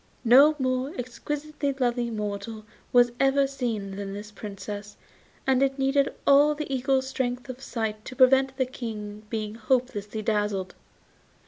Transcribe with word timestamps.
No 0.25 0.55
more 0.57 0.93
exquisitely 0.97 1.73
lovely 1.73 2.09
mortal 2.09 2.65
was 2.91 3.11
ever 3.19 3.45
seen 3.45 3.97
than 3.97 4.13
this 4.13 4.31
Princess, 4.31 4.97
and 5.45 5.61
it 5.61 5.77
needed 5.77 6.11
all 6.25 6.53
an 6.53 6.71
eagle's 6.71 7.05
strength 7.05 7.49
of 7.49 7.61
sight 7.61 8.03
to 8.05 8.15
prevent 8.15 8.57
the 8.57 8.65
King 8.65 9.27
being 9.29 9.53
hopelessly 9.53 10.23
dazzled. 10.23 10.73